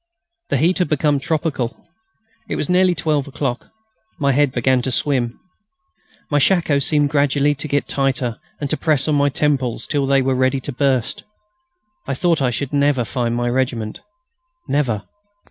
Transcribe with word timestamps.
The 0.49 0.57
heat 0.57 0.79
had 0.79 0.89
become 0.89 1.19
tropical. 1.19 1.85
It 2.49 2.55
was 2.55 2.71
nearly 2.71 2.95
twelve 2.95 3.27
o'clock. 3.27 3.69
My 4.17 4.31
head 4.31 4.51
began 4.51 4.81
to 4.81 4.89
swim. 4.89 5.39
My 6.31 6.39
shako 6.39 6.79
seemed 6.79 7.11
gradually 7.11 7.53
to 7.53 7.67
get 7.67 7.87
tighter 7.87 8.39
and 8.59 8.67
to 8.71 8.77
press 8.77 9.07
on 9.07 9.13
my 9.13 9.29
temples 9.29 9.85
till 9.85 10.07
they 10.07 10.23
were 10.23 10.33
ready 10.33 10.59
to 10.61 10.71
burst. 10.71 11.23
I 12.07 12.15
thought 12.15 12.41
I 12.41 12.49
should 12.49 12.73
never 12.73 13.05
find 13.05 13.35
my 13.35 13.47
regiment 13.51 14.01
never.... 14.67 15.03